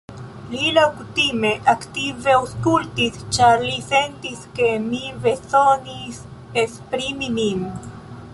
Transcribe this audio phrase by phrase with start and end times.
[0.51, 6.23] Li, laŭkutime, aktive aŭskultis, ĉar li sentis ke mi bezonis
[6.65, 7.65] esprimi min.